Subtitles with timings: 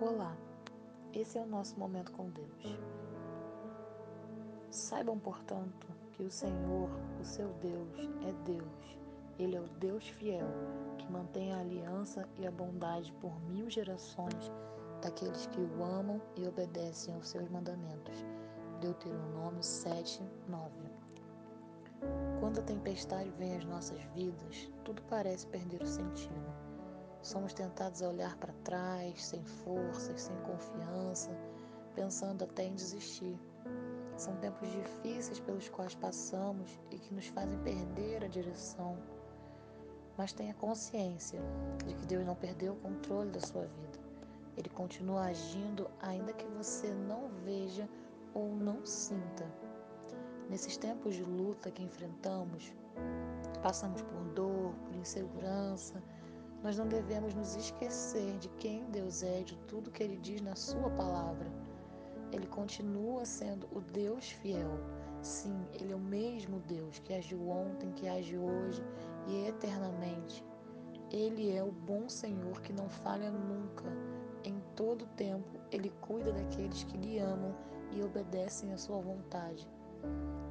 [0.00, 0.36] Olá,
[1.12, 2.78] esse é o nosso momento com Deus.
[4.70, 6.88] Saibam, portanto, que o Senhor,
[7.20, 8.98] o seu Deus, é Deus.
[9.40, 10.46] Ele é o Deus fiel,
[10.98, 14.52] que mantém a aliança e a bondade por mil gerações
[15.02, 18.24] daqueles que o amam e obedecem aos seus mandamentos.
[18.80, 20.70] Deuteronômio 7, 9.
[22.38, 26.47] Quando a tempestade vem às nossas vidas, tudo parece perder o sentido.
[27.28, 31.30] Somos tentados a olhar para trás, sem forças, sem confiança,
[31.94, 33.38] pensando até em desistir.
[34.16, 38.96] São tempos difíceis pelos quais passamos e que nos fazem perder a direção.
[40.16, 41.38] Mas tenha consciência
[41.86, 43.98] de que Deus não perdeu o controle da sua vida.
[44.56, 47.86] Ele continua agindo ainda que você não veja
[48.32, 49.44] ou não sinta.
[50.48, 52.72] Nesses tempos de luta que enfrentamos,
[53.62, 56.02] passamos por dor, por insegurança,
[56.62, 60.56] nós não devemos nos esquecer de quem Deus é, de tudo que Ele diz na
[60.56, 61.50] Sua palavra.
[62.32, 64.78] Ele continua sendo o Deus fiel.
[65.22, 68.82] Sim, Ele é o mesmo Deus que agiu ontem, que age hoje
[69.26, 70.44] e eternamente.
[71.10, 73.84] Ele é o bom Senhor que não falha nunca.
[74.44, 77.54] Em todo tempo, Ele cuida daqueles que lhe amam
[77.92, 79.66] e obedecem à Sua vontade.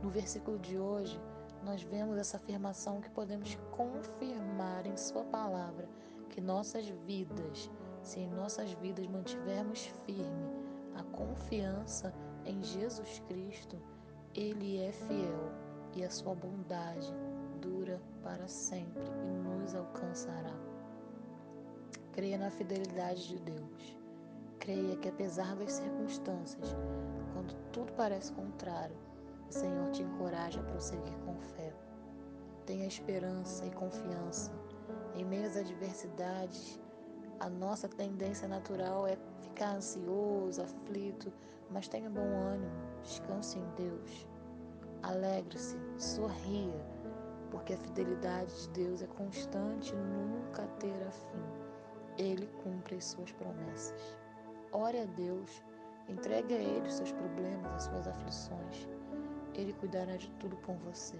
[0.01, 1.19] No versículo de hoje,
[1.67, 5.89] nós vemos essa afirmação que podemos confirmar em Sua palavra
[6.29, 7.69] que nossas vidas,
[8.01, 10.47] se em nossas vidas mantivermos firme
[10.95, 12.13] a confiança
[12.45, 13.77] em Jesus Cristo,
[14.33, 15.51] Ele é fiel
[15.93, 17.13] e a Sua bondade
[17.59, 20.55] dura para sempre e nos alcançará.
[22.13, 23.97] Creia na fidelidade de Deus.
[24.57, 26.75] Creia que, apesar das circunstâncias,
[27.33, 28.95] quando tudo parece contrário,
[29.49, 31.73] o Senhor te encoraja a prosseguir com fé.
[32.65, 34.51] Tenha esperança e confiança.
[35.15, 36.79] Em meio às adversidades,
[37.39, 41.31] a nossa tendência natural é ficar ansioso, aflito,
[41.69, 42.71] mas tenha bom ânimo,
[43.03, 44.27] descanse em Deus.
[45.03, 46.85] Alegre-se, sorria,
[47.51, 51.67] porque a fidelidade de Deus é constante e nunca terá fim.
[52.17, 54.17] Ele cumpre as suas promessas.
[54.71, 55.63] Ore a Deus,
[56.09, 58.89] entregue a Ele os seus problemas, as suas aflições.
[59.57, 61.17] Ele cuidará de tudo com você.